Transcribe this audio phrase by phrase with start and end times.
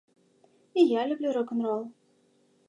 [0.79, 1.85] І я люблю рок-н-рол.